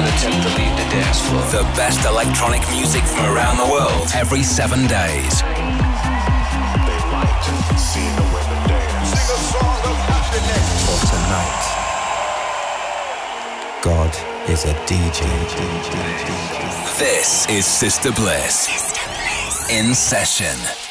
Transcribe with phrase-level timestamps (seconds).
[0.00, 1.42] Not attempt to leave the dance floor.
[1.52, 5.40] The best electronic music from around the world every seven days.
[10.82, 11.62] For tonight,
[13.82, 14.10] God
[14.48, 15.22] is a DJ.
[16.98, 18.68] This is Sister Bliss.
[19.70, 20.83] In session.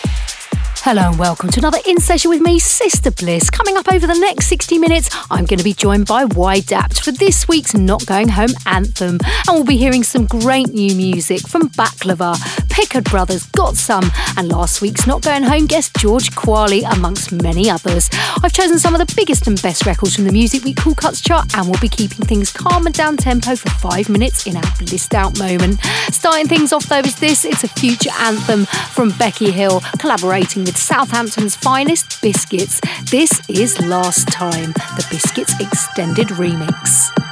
[0.86, 3.50] Hello and welcome to another In Session with me, Sister Bliss.
[3.50, 7.14] Coming up over the next 60 minutes, I'm going to be joined by Widapt for
[7.14, 9.18] this week's Not Going Home anthem.
[9.48, 12.36] And we'll be hearing some great new music from Baklava,
[12.74, 17.70] Pickard Brothers, Got Some, and last week's Not Going Home guest George Kwali, amongst many
[17.70, 18.10] others.
[18.42, 21.22] I've chosen some of the biggest and best records from the Music Week Cool Cuts
[21.22, 24.76] chart, and we'll be keeping things calm and down tempo for five minutes in our
[24.80, 25.80] blissed out moment.
[26.12, 30.76] Starting things off though is this it's a future anthem from Becky Hill, collaborating with
[30.76, 32.82] Southampton's finest Biscits.
[33.12, 37.23] This is Last Time, the Biscits extended remix.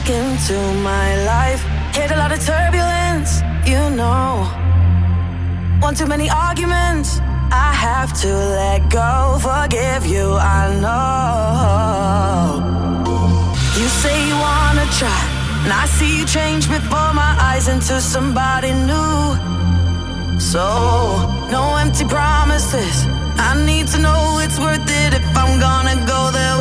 [0.00, 1.62] Back into my life.
[1.94, 4.46] Hit a lot of turbulence, you know.
[5.80, 7.20] One too many arguments,
[7.50, 9.38] I have to let go.
[9.40, 11.00] Forgive you, I know.
[13.78, 15.22] You say you wanna try,
[15.64, 19.36] and I see you change before my eyes into somebody new.
[20.38, 20.64] So,
[21.50, 23.06] no empty promises.
[23.38, 26.59] I need to know it's worth it if I'm gonna go there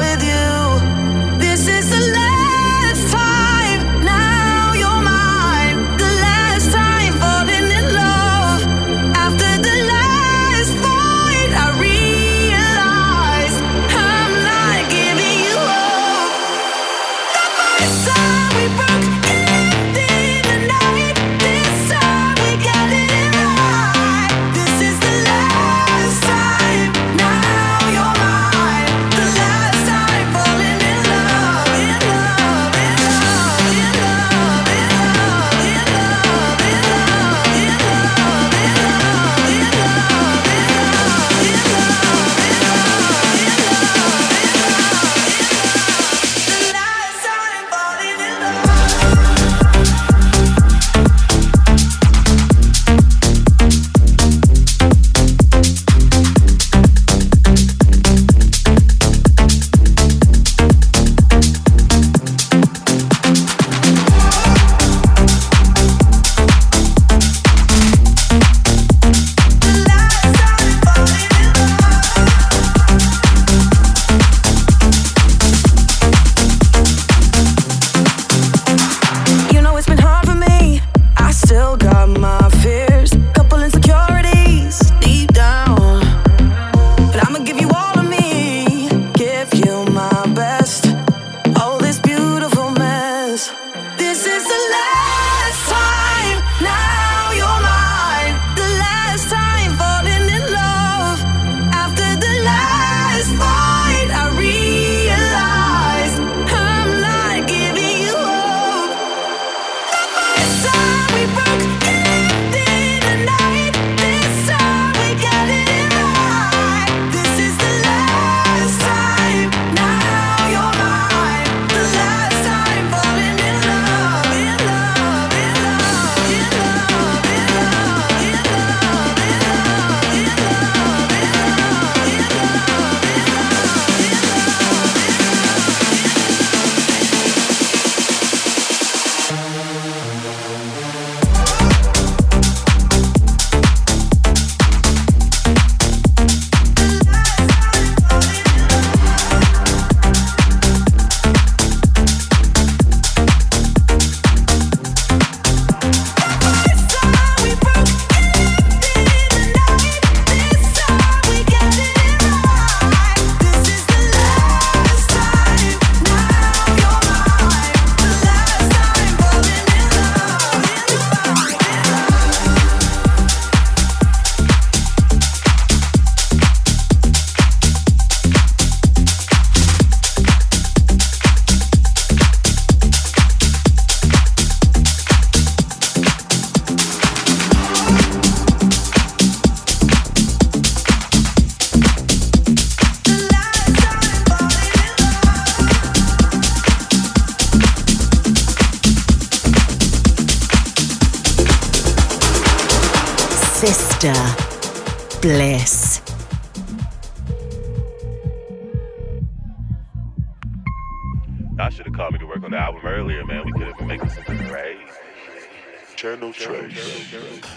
[216.00, 216.72] Channel Tres.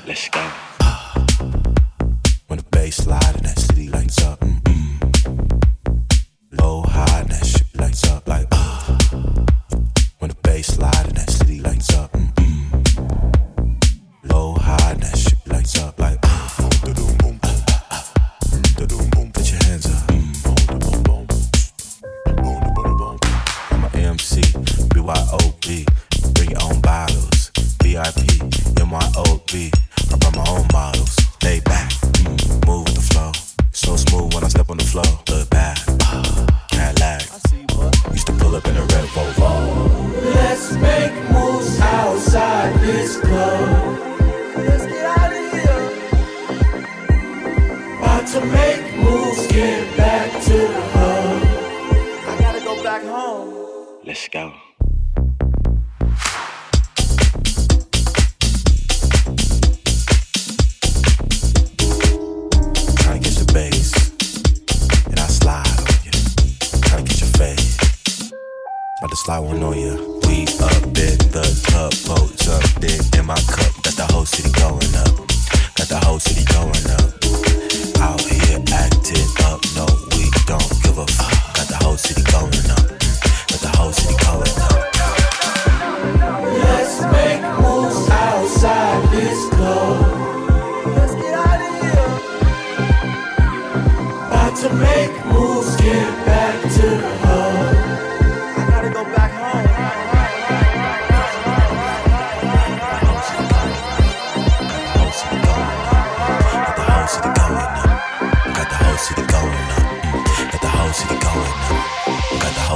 [0.04, 0.40] Let's go.
[2.48, 4.42] When the bass slide and that city lights up.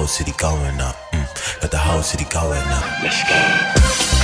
[0.07, 0.95] whole city going up.
[1.11, 1.61] Mm.
[1.61, 3.03] Got the whole city going up.
[3.03, 4.16] Let's go.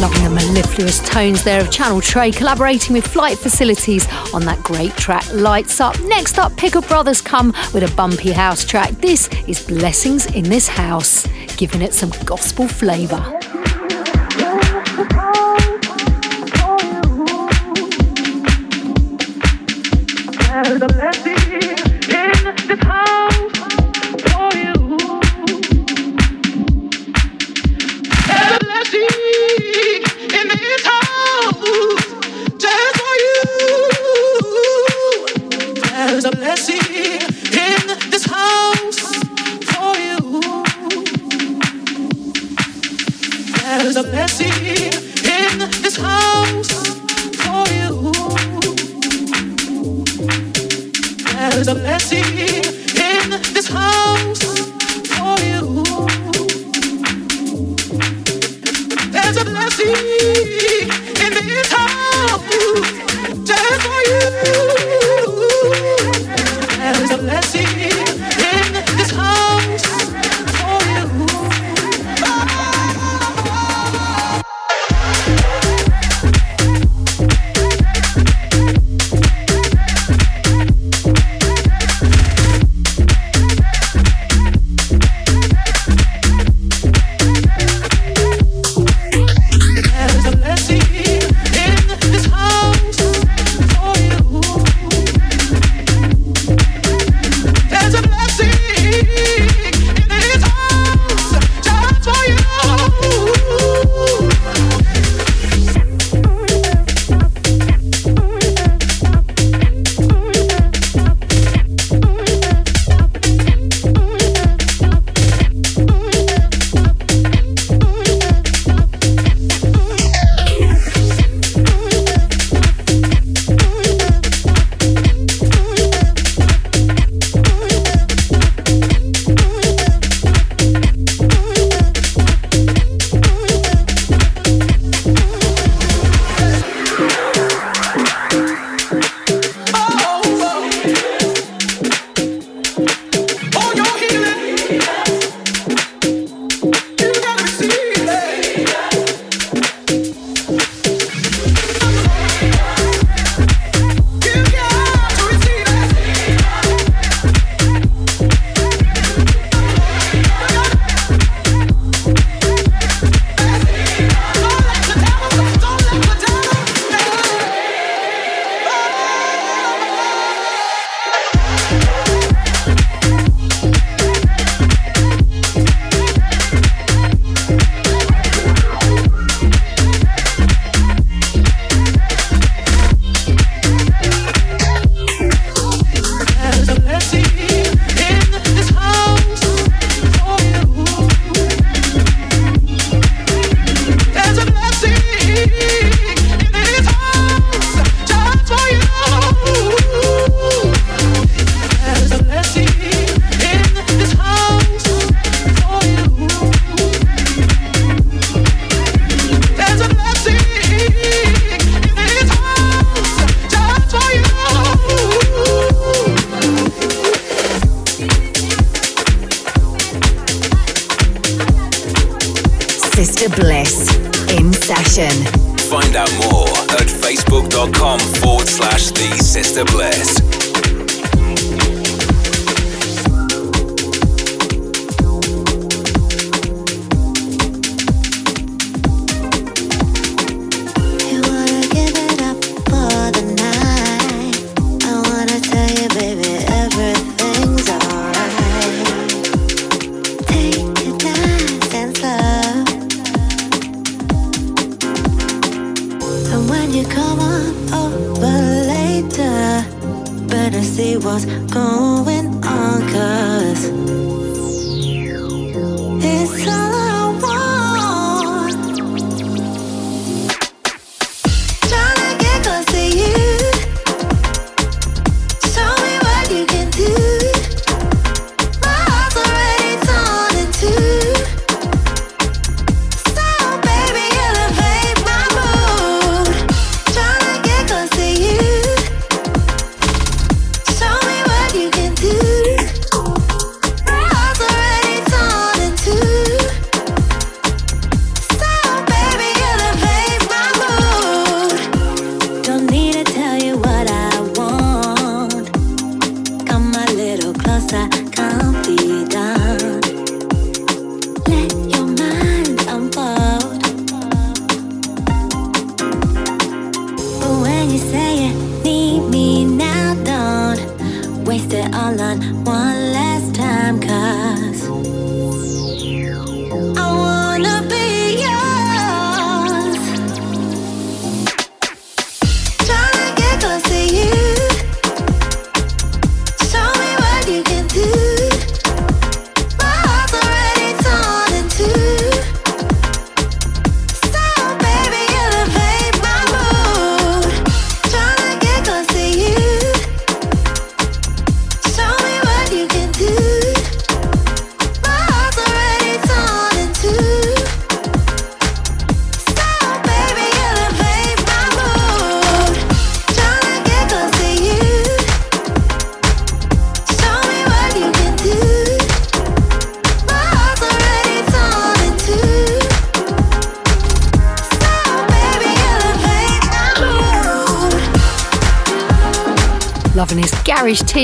[0.00, 4.92] Loving the mellifluous tones there of Channel Tres collaborating with Flight Facilities on that great
[4.92, 6.00] track Lights Up.
[6.02, 8.92] Next up, Pickard Brothers come with a bumpy house track.
[8.92, 13.37] This is Blessings in This House, giving it some gospel flavour.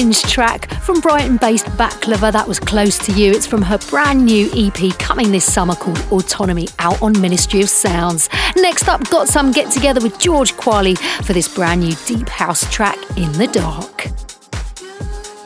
[0.05, 3.33] Tinge track from Brighton based Baklava that was close to you.
[3.33, 7.71] It's from her brand new EP coming this summer called Autonomy out on Ministry of
[7.71, 8.29] Sounds.
[8.55, 12.71] Next up, got some get together with George Kwali for this brand new deep house
[12.71, 14.09] track In the Dark.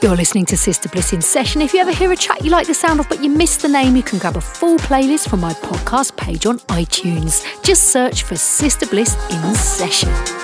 [0.02, 1.62] You're listening to Sister Bliss in session.
[1.62, 3.68] If you ever hear a track you like the sound of but you miss the
[3.68, 7.44] name, you can grab a full playlist from my podcast page on iTunes.
[7.62, 10.38] Just search for Sister Bliss in session.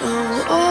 [0.00, 0.06] So.
[0.06, 0.69] Oh.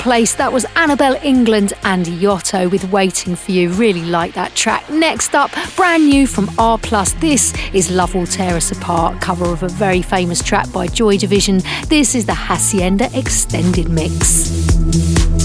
[0.00, 0.34] Place.
[0.36, 3.68] That was Anabel Englund and Yotto with Waiting for You.
[3.68, 4.88] Really like that track.
[4.88, 6.78] Next up, brand new from R.
[6.78, 7.12] Plus.
[7.12, 11.18] This is Love Will Tear Us Apart, cover of a very famous track by Joy
[11.18, 11.60] Division.
[11.88, 15.39] This is the Hacienda Extended Mix.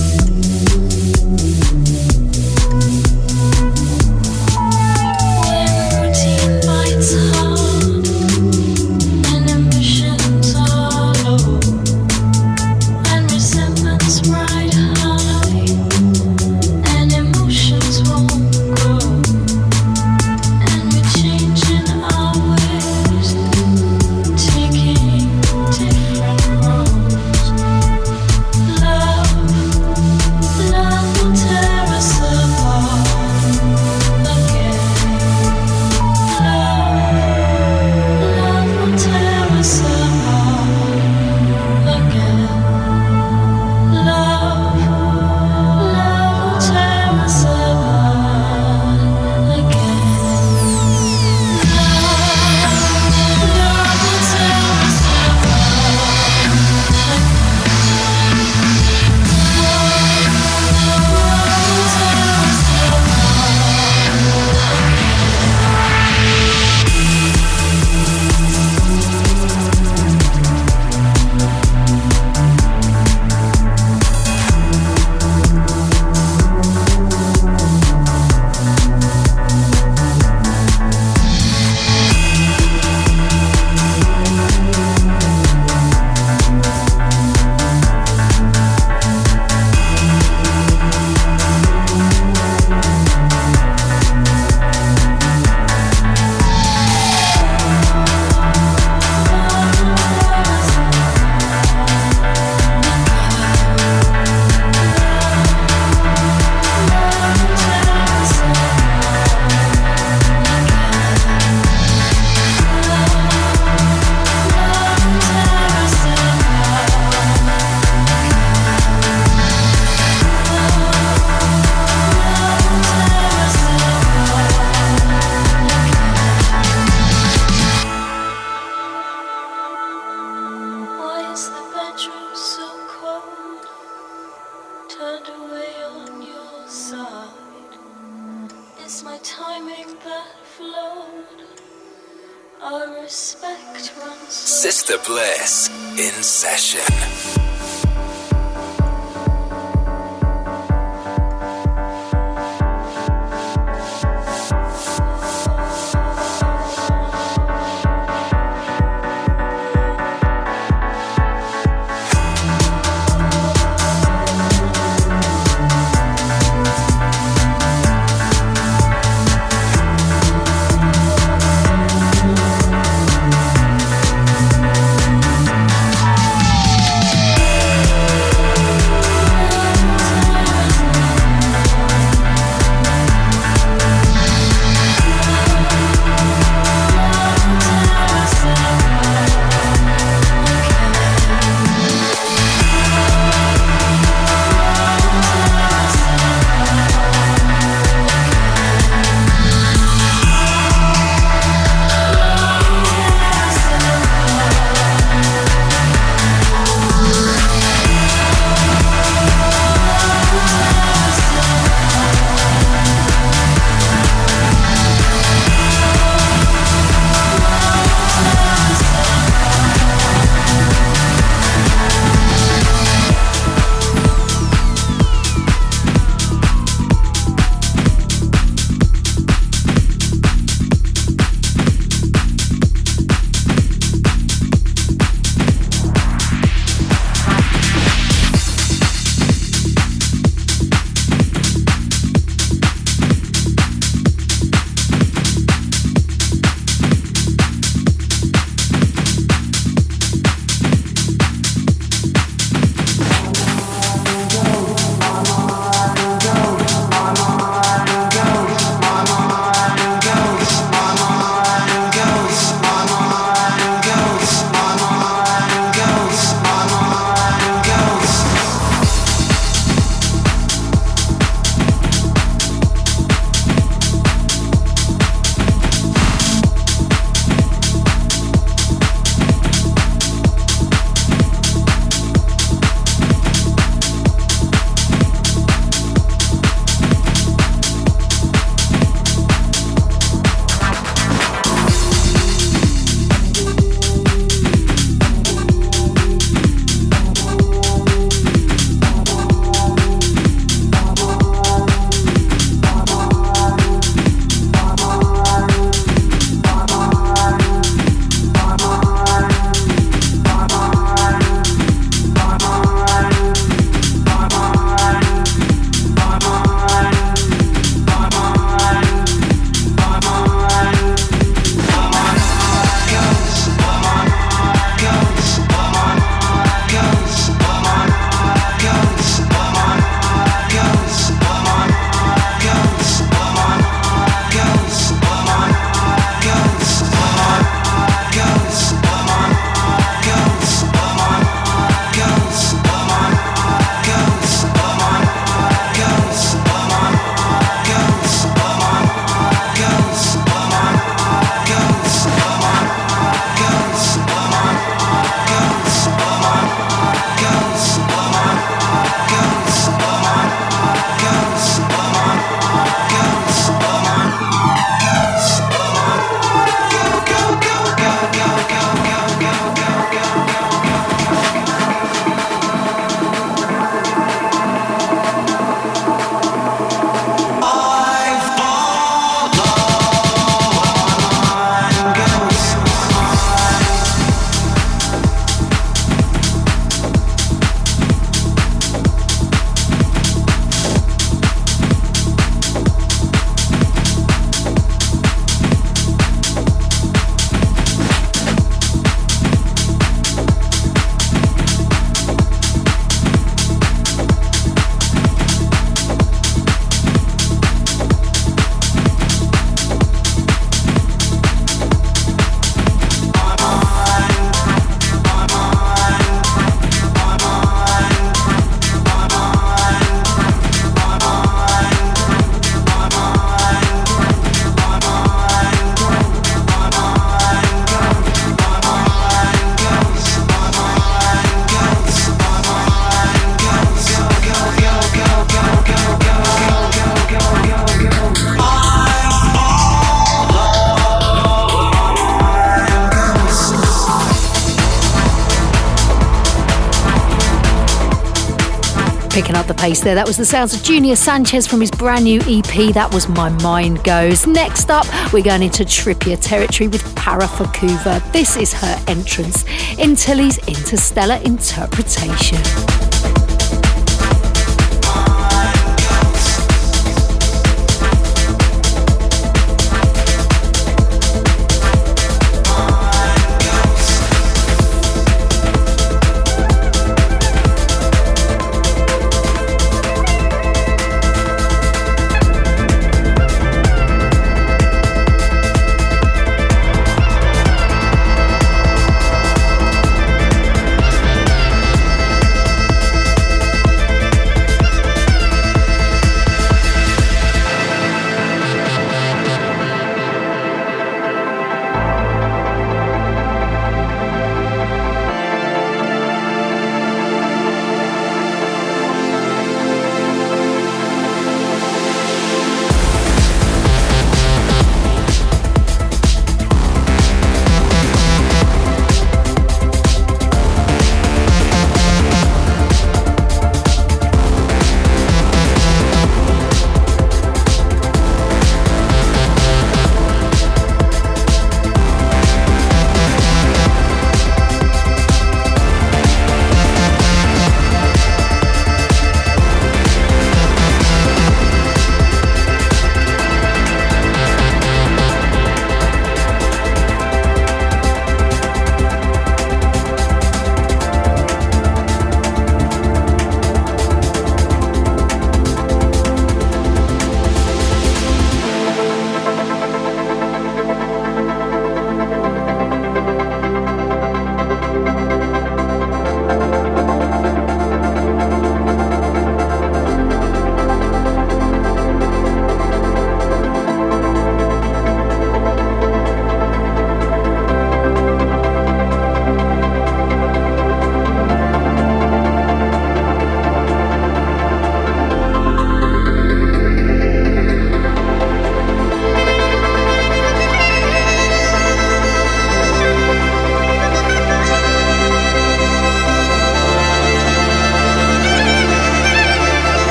[449.66, 449.96] Pace there.
[449.96, 452.72] That was the sounds of Junior Sanchez from his brand new EP.
[452.76, 454.28] That was My Mind Goes.
[454.28, 458.00] Next up, we're going into trippier territory with Parra for Cuva.
[458.12, 459.44] This is her entrance
[459.80, 462.85] in Tilly's Interstellar Interpretation.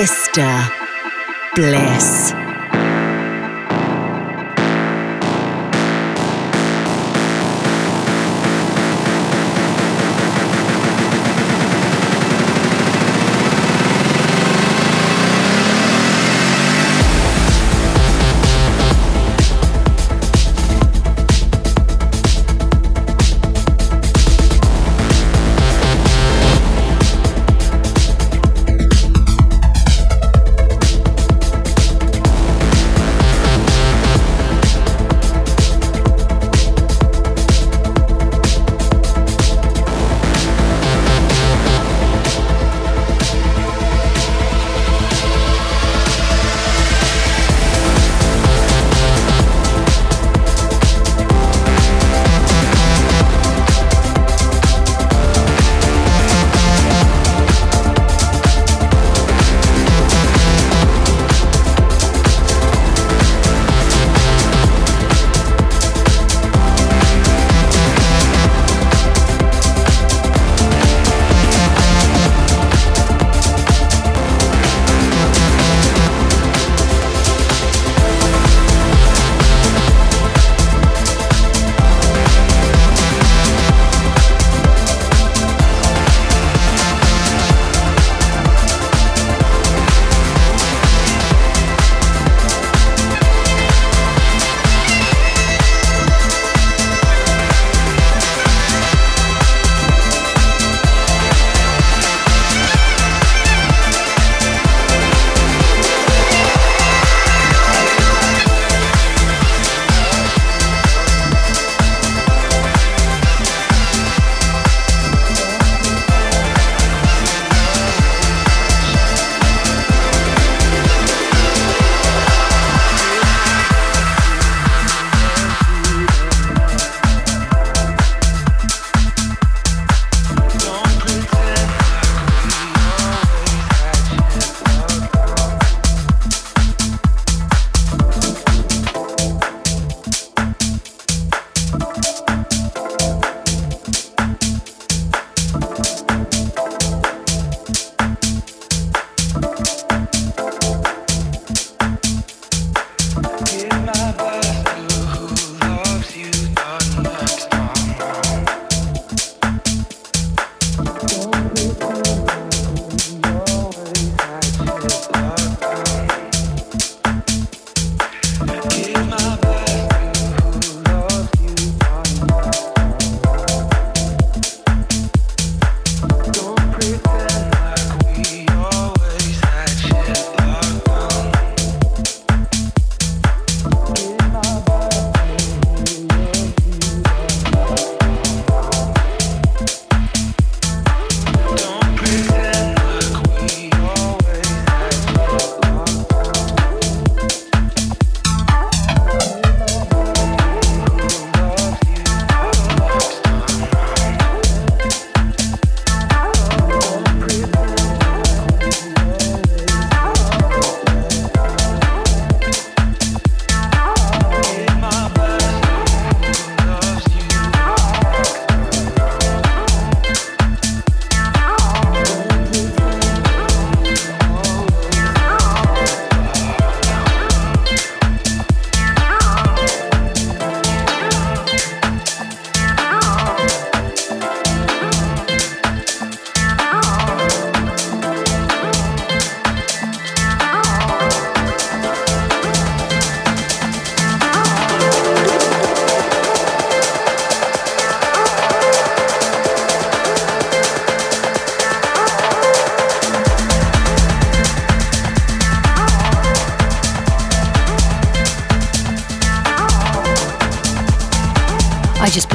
[0.00, 0.72] Sister
[1.54, 2.39] Bliss.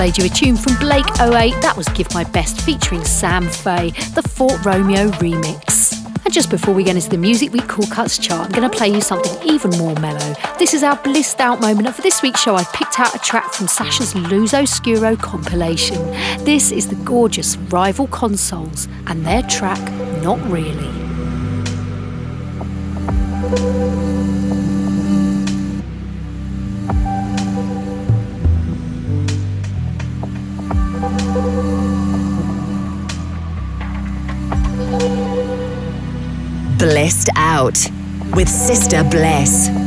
[0.06, 1.60] Played you a tune from Blake 08.
[1.64, 5.96] That was Give My Best featuring Sam Fay, the Fort Romeo remix.
[6.24, 8.78] And just before we get into the Music Week Cool Cuts chart, I'm going to
[8.78, 10.36] play you something even more mellow.
[10.60, 13.18] This is our blissed out moment, and for this week's show, I've picked out a
[13.18, 15.98] track from Sasha's LUZoSCURA compilation.
[16.46, 19.82] This is the gorgeous Rival Consoles and their track,
[20.22, 20.95] Not Really.
[37.06, 37.78] Blissed Out
[38.34, 39.85] with Sister Bliss.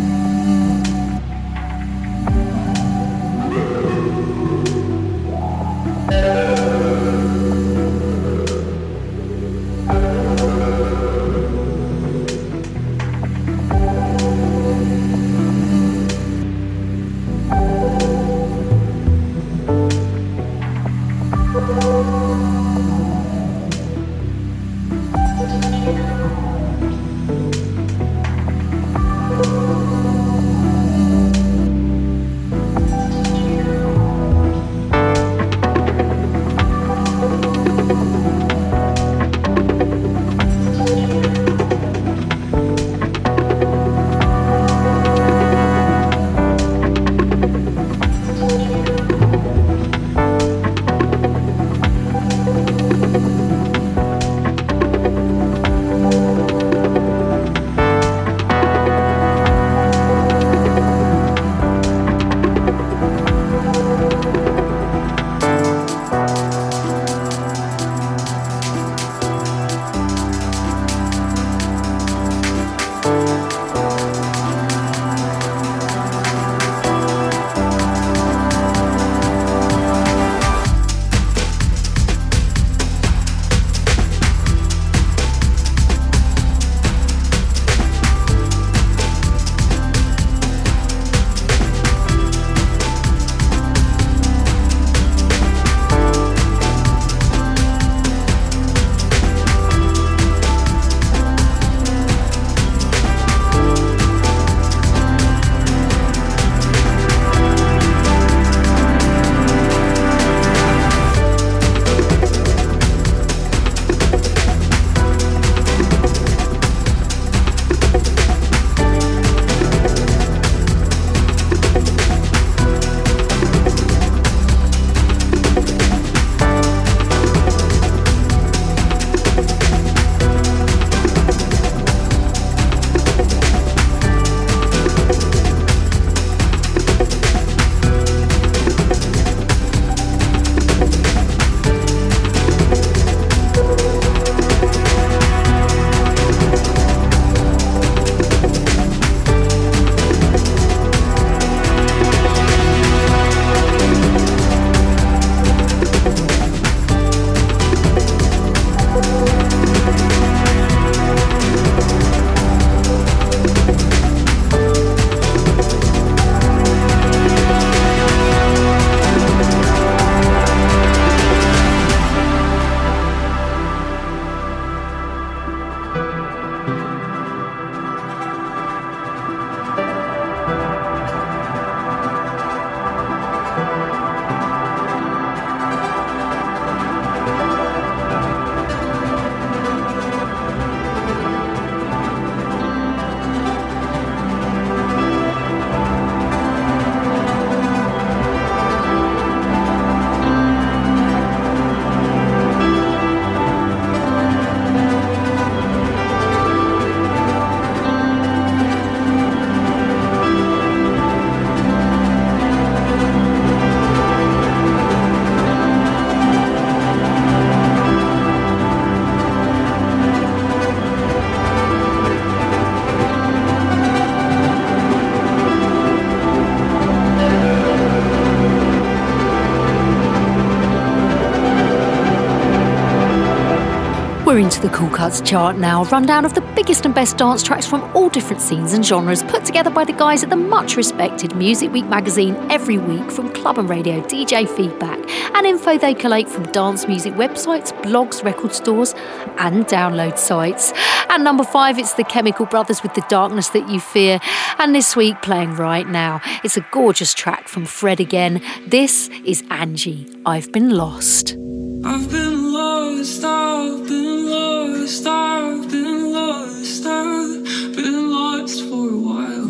[234.59, 235.85] We're the Cool Cuts chart now.
[235.85, 239.45] Rundown of the biggest and best dance tracks from all different scenes and genres, put
[239.45, 243.59] together by the guys at the much respected Music Week magazine every week from club
[243.59, 244.99] and radio DJ feedback
[245.37, 248.95] and info they collate from dance music websites, blogs, record stores,
[249.39, 250.73] and download sites.
[251.09, 254.19] And number five, it's the Chemical Brothers with The Darkness That You Fear.
[254.59, 258.43] And this week, playing right now, it's a gorgeous track from Fred again.
[258.67, 260.13] This is Angie.
[260.27, 261.37] I've been lost.
[261.85, 264.28] I've been lost, I've been lost,
[264.71, 267.45] I've been lost, I've
[267.77, 269.49] been lost for a while.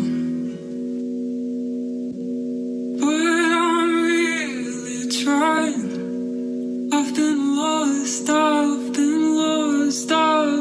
[2.99, 6.89] But I'm really trying.
[6.93, 10.58] I've been lost, I've been lost, I've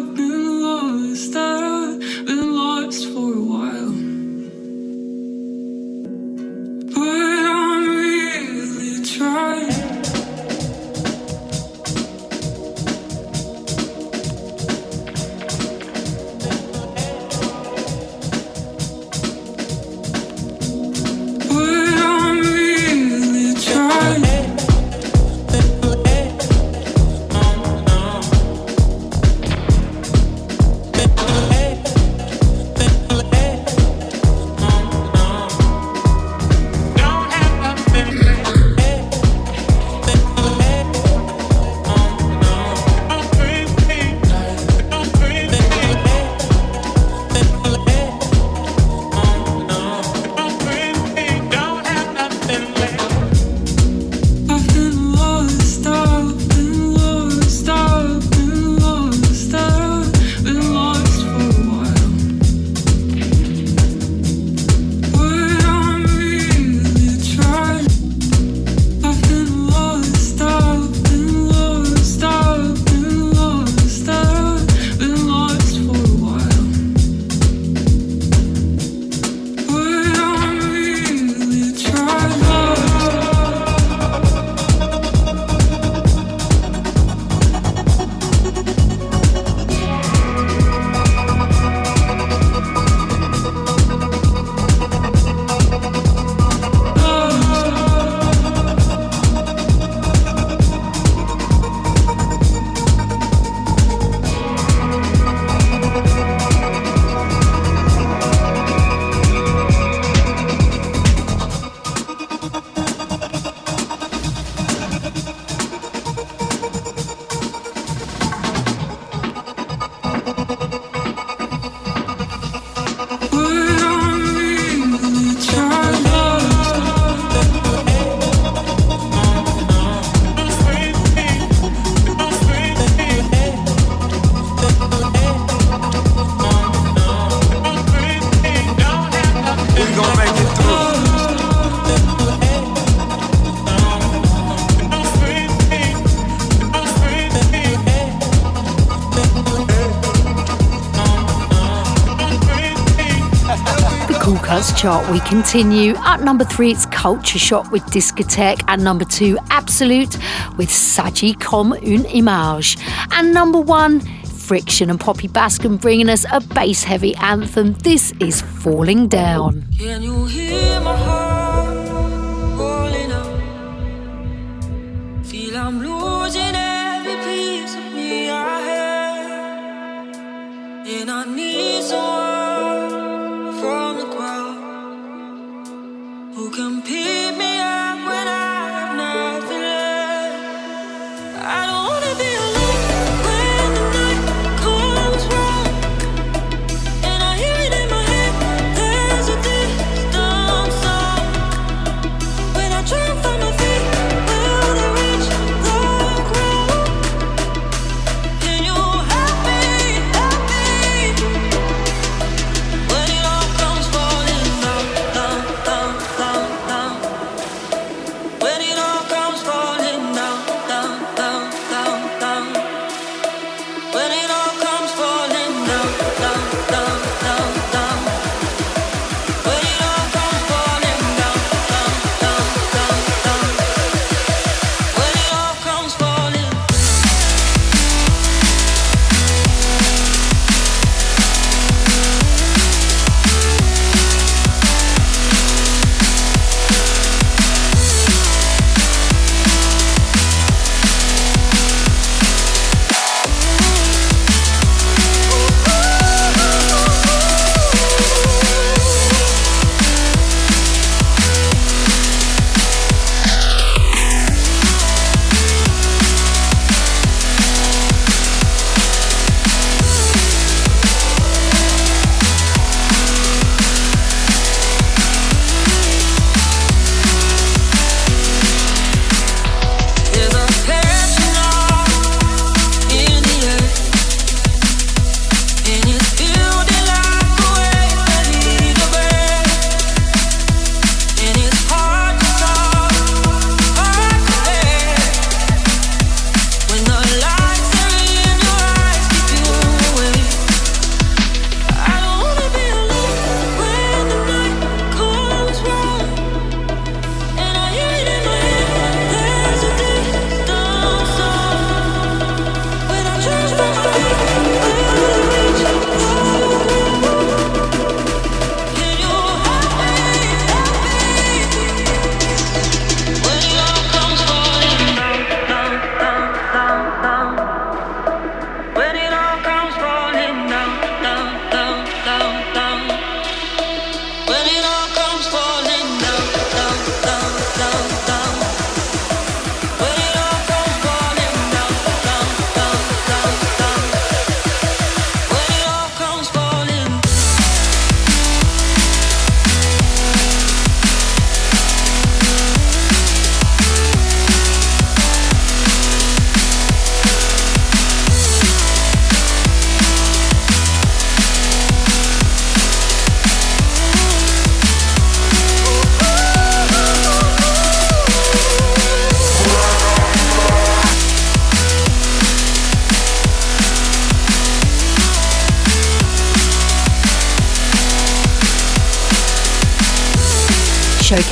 [154.79, 155.97] chart, we continue.
[155.97, 158.63] At number three, it's Culture Shock with Discotheque.
[158.69, 160.17] and number two, Absolute
[160.57, 162.79] with Sagi comme une image.
[163.11, 167.73] And number one, Friction and Poppy Baskcomb bringing us a bass heavy anthem.
[167.83, 169.58] This is Falling Down.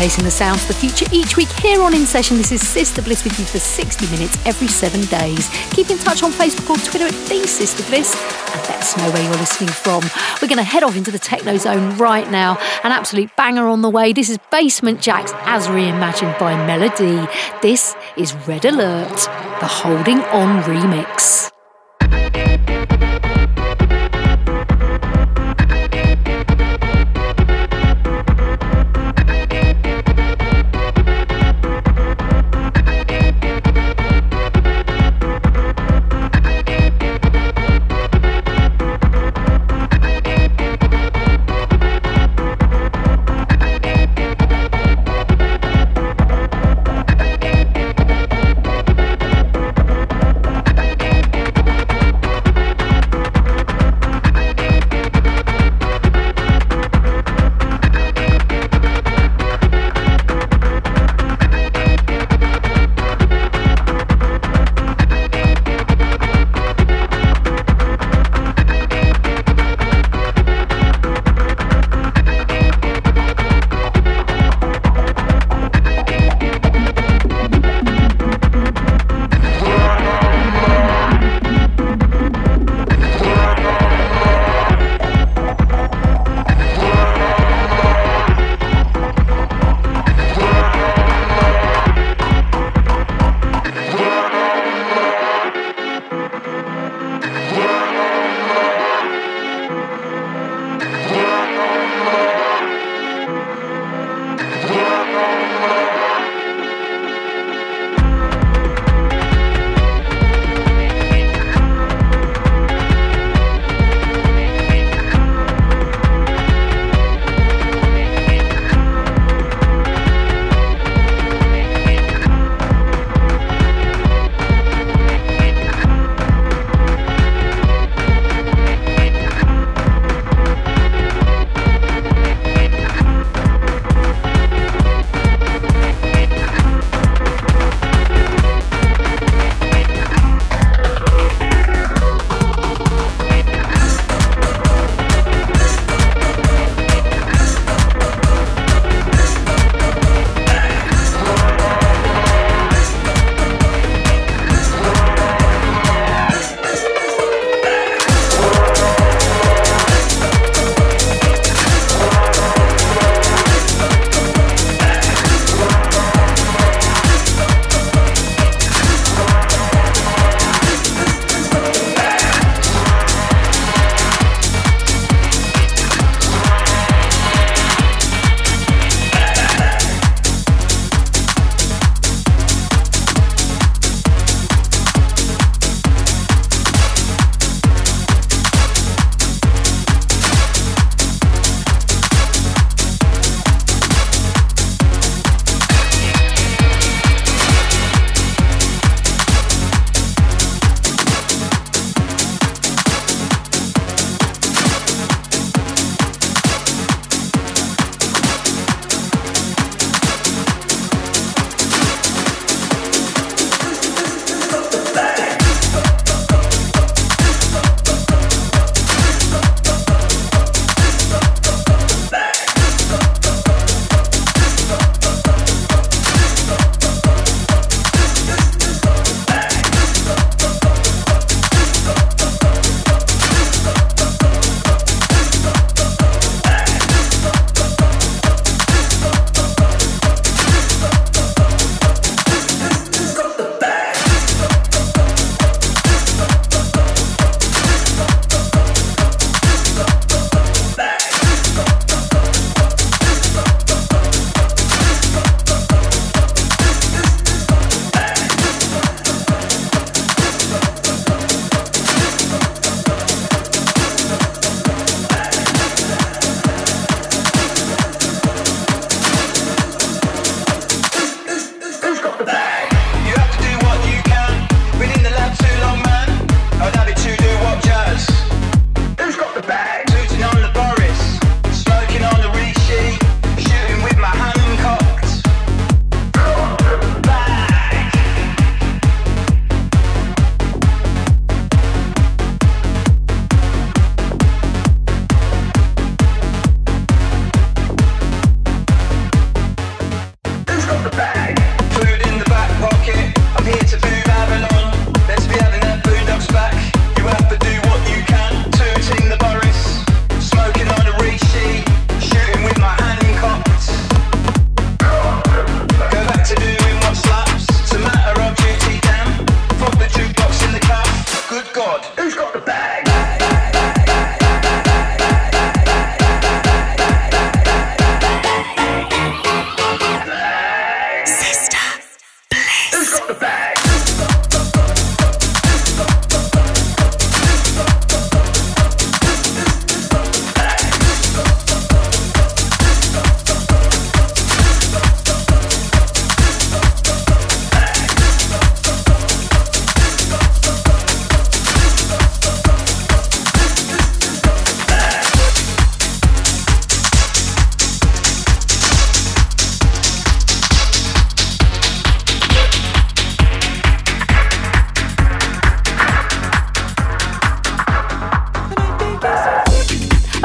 [0.07, 2.37] Showcasing the of the future each week here on In Session.
[2.37, 5.49] This is Sister Bliss with you for 60 minutes every seven days.
[5.73, 9.11] Keep in touch on Facebook or Twitter at The Sister Bliss and let us know
[9.11, 10.03] where you're listening from.
[10.41, 12.57] We're going to head off into the techno zone right now.
[12.85, 14.13] An absolute banger on the way.
[14.13, 17.29] This is Basement Jaxx as reimagined by Melody.
[17.61, 19.17] This is Red Alert,
[19.59, 21.46] the Holding On remix.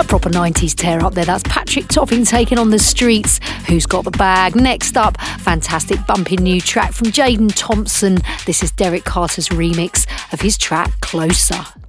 [0.04, 1.26] Proper 90s tear up there.
[1.26, 3.40] That's Patrick Topping taking on the streets.
[3.68, 4.56] Who's got the bag?
[4.56, 8.20] Next up, fantastic bumping new track from Jaden Thompson.
[8.46, 11.81] This is Derek Carter's remix of his track Closer.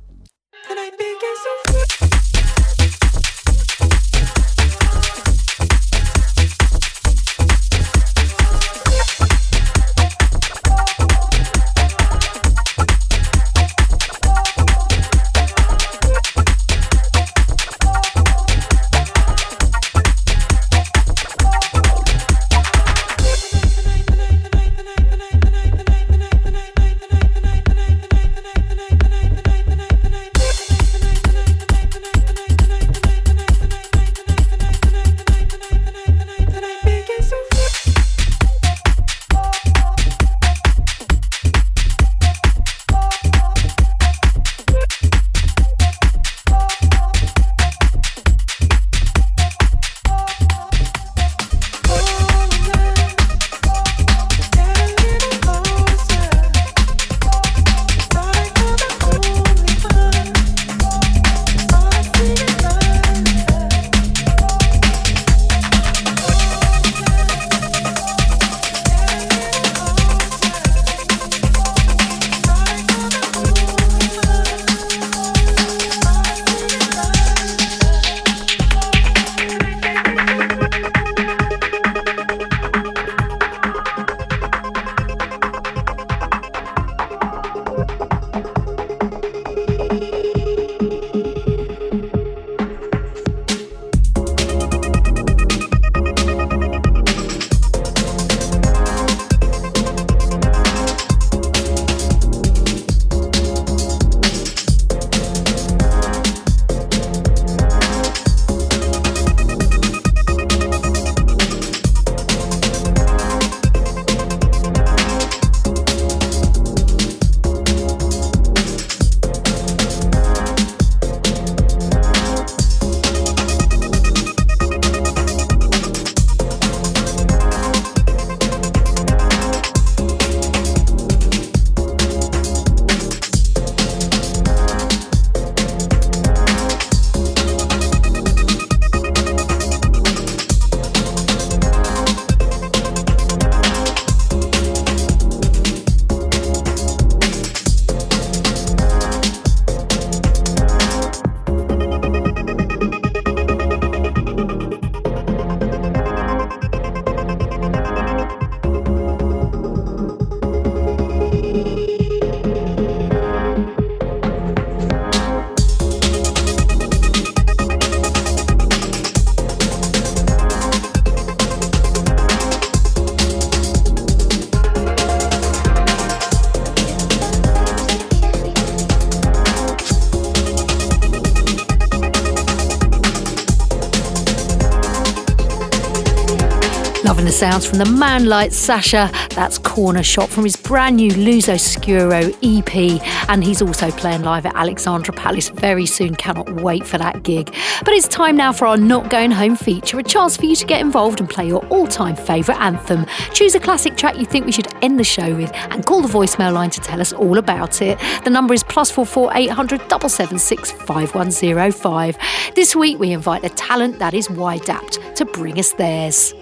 [187.42, 189.10] Sounds from the man like Sasha.
[189.30, 193.02] That's Corner Shop from his brand new LUZoSCURA EP.
[193.28, 196.14] And he's also playing live at Alexandra Palace very soon.
[196.14, 197.52] Cannot wait for that gig.
[197.80, 200.64] But it's time now for our Not Going Home feature a chance for you to
[200.64, 203.06] get involved and play your all time favourite anthem.
[203.32, 206.06] Choose a classic track you think we should end the show with and call the
[206.06, 207.98] voicemail line to tell us all about it.
[208.22, 212.16] The number is plus four four eight hundred double seven six five one zero five.
[212.54, 216.32] This week we invite a talent that is YDAPT to bring us theirs.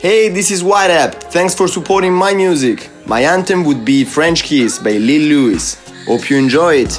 [0.00, 1.14] Hey, this is White App.
[1.24, 2.88] Thanks for supporting my music.
[3.04, 5.74] My anthem would be French Kiss by Lil Louis.
[6.06, 6.98] Hope you enjoy it.